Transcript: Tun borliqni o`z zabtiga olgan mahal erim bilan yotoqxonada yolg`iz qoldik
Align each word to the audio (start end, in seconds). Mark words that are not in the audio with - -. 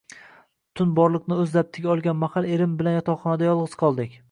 Tun 0.79 0.93
borliqni 0.99 1.37
o`z 1.43 1.45
zabtiga 1.51 1.91
olgan 1.97 2.19
mahal 2.23 2.49
erim 2.55 2.75
bilan 2.81 2.99
yotoqxonada 2.99 3.49
yolg`iz 3.51 3.81
qoldik 3.85 4.19